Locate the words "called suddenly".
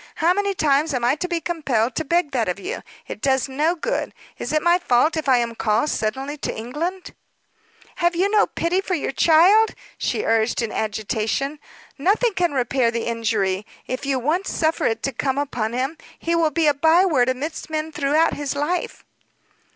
5.53-6.37